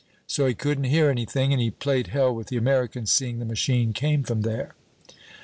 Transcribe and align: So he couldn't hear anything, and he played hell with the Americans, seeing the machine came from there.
So 0.25 0.47
he 0.47 0.55
couldn't 0.55 0.85
hear 0.85 1.11
anything, 1.11 1.53
and 1.53 1.61
he 1.61 1.69
played 1.69 2.07
hell 2.07 2.33
with 2.33 2.47
the 2.47 2.57
Americans, 2.57 3.11
seeing 3.11 3.37
the 3.37 3.45
machine 3.45 3.93
came 3.93 4.23
from 4.23 4.41
there. 4.41 4.73